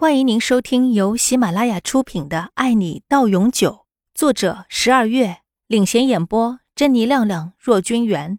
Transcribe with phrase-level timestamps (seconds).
[0.00, 3.70] 欢迎您收听由喜马拉雅出品的《爱你到永久》，
[4.14, 8.38] 作者十二月领衔演播，珍妮、亮亮、若君元。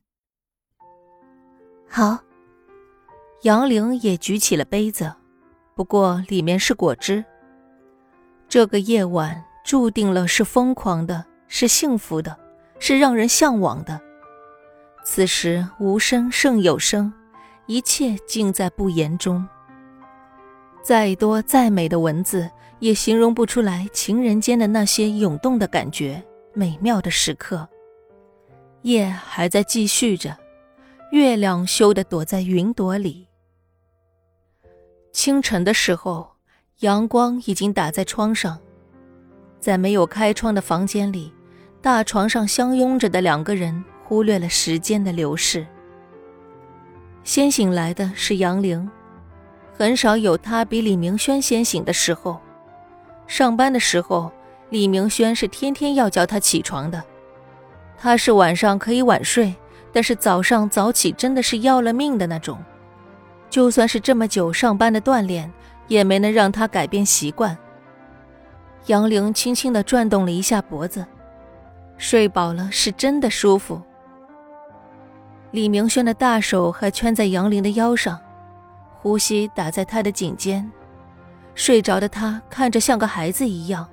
[1.88, 2.18] 好，
[3.44, 5.13] 杨玲也举起了杯子，
[5.76, 7.23] 不过里面是果汁。
[8.50, 12.36] 这个夜晚注定了是疯狂的，是幸福的，
[12.80, 14.02] 是让人向往的。
[15.04, 17.14] 此时无声胜有声，
[17.68, 19.48] 一切尽在不言中。
[20.84, 26.21] 再多再美的文字，也形容不出来情人间的那些涌动的感觉、
[26.54, 27.67] 美妙的时刻。
[28.81, 30.35] 夜还在继续着，
[31.12, 33.27] 月亮羞得躲在云朵里。
[35.13, 36.31] 清晨的时候，
[36.80, 38.59] 阳光已经打在窗上，
[39.59, 41.32] 在没有开窗的房间里，
[41.79, 45.68] 大床上相拥着的两个人忽略了时间的流逝。
[47.23, 48.90] 先醒来的是杨玲。
[49.77, 52.39] 很少有他比李明轩先醒的时候。
[53.27, 54.31] 上班的时候，
[54.70, 57.01] 李明轩是天天要叫他起床的。
[57.98, 59.55] 他是晚上可以晚睡，
[59.91, 62.57] 但是早上早起真的是要了命的那种。
[63.49, 65.51] 就算是这么久上班的锻炼，
[65.88, 67.57] 也没能让他改变习惯。
[68.88, 71.06] 杨玲轻轻地转动了一下脖子，
[71.97, 73.81] 睡饱了是真的舒服。
[75.51, 78.19] 李明轩的大手还圈在杨玲的腰上。
[79.02, 80.72] 呼吸打在他的颈间，
[81.56, 83.88] 睡着的他看着像个孩子一样，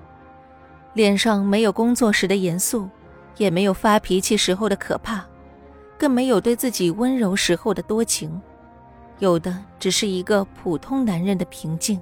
[0.92, 2.86] 脸上没有工作时的严肃，
[3.38, 5.24] 也没有发脾气时候的可怕，
[5.98, 8.38] 更没有对自己温柔时候的多情，
[9.18, 11.98] 有的只是一个普通男人的平静。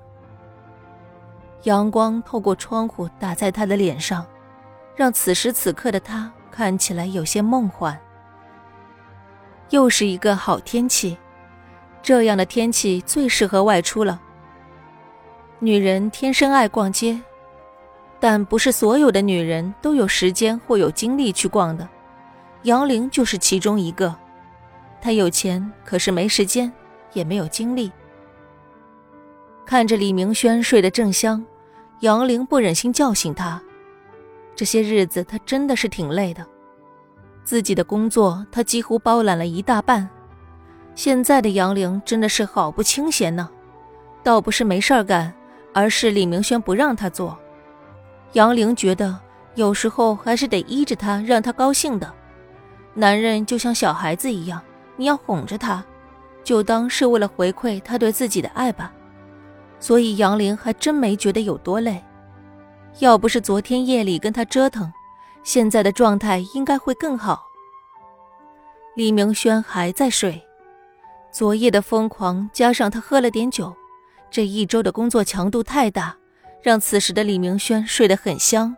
[1.63, 4.27] 阳光透过窗户打在他的脸上，
[4.97, 7.97] 让此时此刻的他看起来有些梦幻。
[9.71, 11.17] 又是一个好天气。
[12.07, 14.21] 这样的天气最适合外出了。
[15.59, 17.21] 女人天生爱逛街，
[18.21, 21.89] 但不是所有的女人都有时间或有精力去逛的。
[22.63, 24.15] 杨玲就是其中一个。
[25.01, 26.73] 她有钱，可是没时间，
[27.13, 27.91] 也没有精力。
[29.65, 31.45] 看着李明轩睡得正香，
[32.03, 33.61] 杨玲不忍心叫醒他。
[34.55, 36.47] 这些日子她真的是挺累的，
[37.43, 40.09] 自己的工作她几乎包揽了一大半。
[40.97, 43.49] 现在的杨玲真的是好不清闲呢，
[44.25, 45.33] 倒不是没事儿干，
[45.75, 47.39] 而是李明轩不让她做。
[48.33, 49.17] 杨玲觉得
[49.55, 52.13] 有时候还是得依着他，让他高兴的。
[52.95, 54.61] 男人就像小孩子一样，
[54.97, 55.85] 你要哄着他，
[56.43, 58.91] 就当是为了回馈他对自己的爱吧。
[59.79, 62.03] 所以杨玲还真没觉得有多累。
[63.01, 64.91] 要不是昨天夜里跟他折腾，
[65.45, 67.47] 现在的状态应该会更好。
[68.95, 70.43] 李明轩还在睡。
[71.33, 73.75] 昨夜的疯狂加上他喝了点酒，
[74.31, 76.17] 这一周的工作强度太大，
[76.63, 78.75] 让此时的李明轩睡得很香。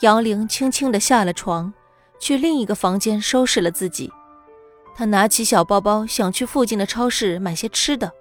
[0.00, 1.72] 杨玲轻轻地下了床，
[2.20, 4.12] 去另一个房间收拾了自己。
[4.94, 8.12] 她拿起小包包，想去附近的超市买些吃的。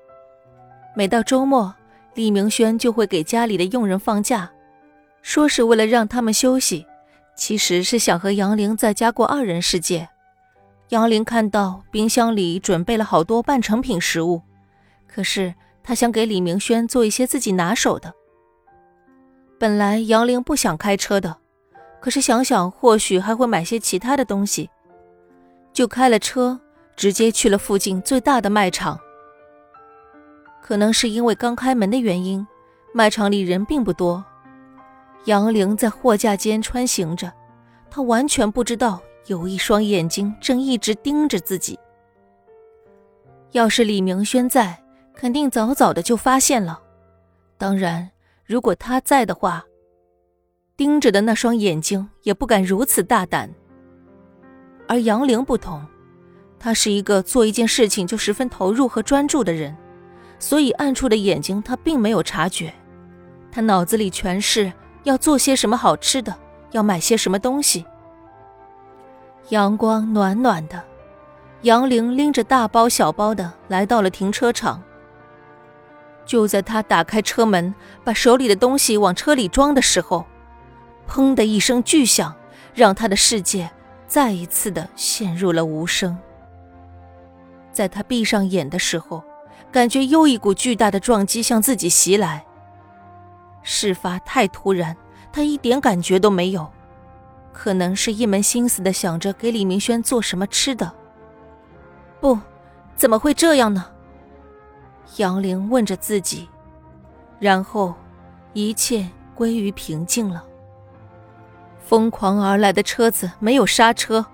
[0.96, 1.74] 每到周末，
[2.16, 4.52] 李明轩就会给家里的佣人放假，
[5.22, 6.86] 说是为了让他们休息，
[7.36, 10.10] 其实是想和杨玲在家过二人世界。
[10.94, 14.44] 杨玲看到冰箱里准备了好多半成品食物，
[15.08, 18.14] 可是她想给李明轩做一些自己拿手的。
[19.58, 21.36] 本来杨玲不想开车的，
[22.00, 24.70] 可是想想或许还会买些其他的东西，
[25.74, 26.60] 就开了车，
[26.96, 29.00] 直接去了附近最大的卖场。
[30.62, 32.46] 可能是因为刚开门的原因，
[32.94, 34.24] 卖场里人并不多。
[35.26, 37.34] 杨玲在货架间穿行着，
[37.90, 39.02] 她完全不知道。
[39.28, 41.80] 有一双眼睛正一直盯着自己。
[43.52, 46.82] 要是李明轩在，肯定早早的就发现了。
[47.58, 48.10] 当然，
[48.46, 49.64] 如果他在的话，
[50.76, 53.50] 盯着的那双眼睛也不敢如此大胆。
[54.88, 55.86] 而杨玲不同，
[56.60, 59.76] 他是一个做一件事情就十分投入和专注的人，
[60.40, 62.74] 所以暗处的眼睛他并没有察觉。
[63.52, 66.36] 他脑子里全是要做些什么好吃的，
[66.72, 67.86] 要买些什么东西。
[69.54, 70.84] 阳光暖暖的，
[71.62, 74.82] 杨玲拎着大包小包的来到了停车场。
[76.26, 80.26] 就在他打开车门，把手里的东西往车里装的时候，
[81.08, 82.34] 砰的一声巨响，
[82.74, 83.70] 让他的世界
[84.08, 86.18] 再一次的陷入了无声。
[87.72, 89.24] 在他闭上眼的时候，
[89.72, 92.44] 感觉又一股巨大的撞击向自己袭来。
[93.62, 94.98] 事发太突然，
[95.32, 96.68] 他一点感觉都没有。
[97.54, 100.92] 可能是一门心思的想着给李明轩做什么吃的。
[102.20, 102.38] 不，
[102.96, 103.86] 怎么会这样呢？
[105.18, 106.50] 杨玲问着自己，
[107.40, 107.94] 然后，
[108.54, 110.44] 一切归于平静了。
[111.86, 114.26] 疯狂而来的车子没有刹车，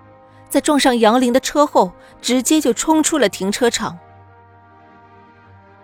[0.48, 3.98] 在撞上杨玲的车后，直接就冲出了停车场。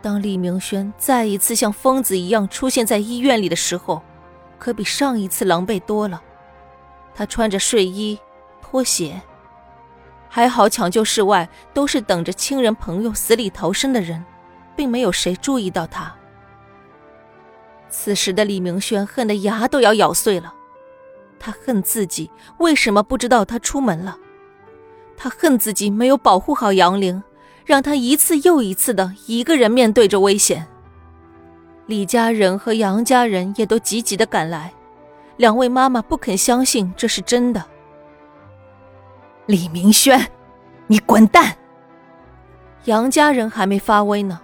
[0.00, 4.00] 当李明轩再一次像疯子一样出现在医院里的时候，
[4.58, 6.22] 可比上一次狼狈多了。
[7.16, 8.18] 他穿着睡衣、
[8.60, 9.18] 拖鞋，
[10.28, 14.22] 还好抢救室外都是等着亲人朋友死里逃生的人，
[14.76, 16.14] 并没有谁注意到他。
[17.88, 20.52] 此时的李明轩恨得牙都要咬碎了，
[21.38, 24.18] 他恨自己为什么不知道他出门了，
[25.16, 27.22] 他恨自己没有保护好杨玲。
[27.64, 30.68] 让他一次又一次的一个人面对着危险。
[31.86, 34.72] 李家人和杨家人也都急急的赶来，
[35.36, 37.64] 两位妈妈不肯相信这是真的。
[39.46, 40.26] 李明轩，
[40.86, 41.56] 你滚蛋！
[42.84, 44.40] 杨家人还没发威呢，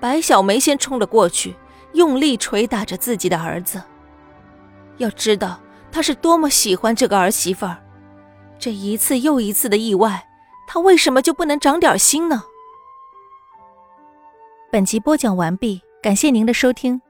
[0.00, 1.54] 白小梅先冲了过去，
[1.92, 3.82] 用力捶打着自己的儿子。
[4.96, 5.60] 要知道
[5.90, 7.76] 他是多么喜欢这个儿媳妇儿，
[8.58, 10.26] 这一次又一次的意外，
[10.66, 12.44] 他为什么就不能长点心呢？
[14.70, 17.00] 本集播讲完毕，感谢您的收听。